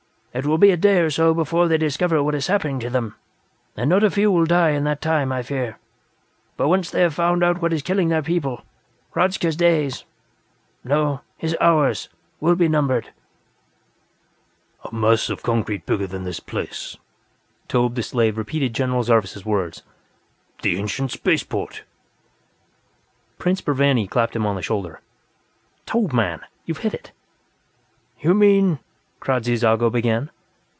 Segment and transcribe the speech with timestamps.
[0.33, 3.17] It will be a day or so before they discover what is happening to them,
[3.75, 5.77] and not a few will die in that time, I fear;
[6.55, 8.61] but once they have found out what is killing their people,
[9.13, 10.05] Hradzka's days
[10.85, 12.07] no, his hours
[12.39, 13.09] will be numbered."
[14.89, 16.95] "A mass of concrete bigger than this place,"
[17.67, 19.83] Tobbh the Slave repeated General Zarvas' words.
[20.61, 21.83] "The Ancient Spaceport!"
[23.37, 25.01] Prince Burvanny clapped him on the shoulder.
[25.85, 26.39] "Tobbh, man!
[26.65, 27.11] You've hit it!"
[28.21, 28.79] "You mean...?"
[29.23, 30.31] Kradzy Zago began.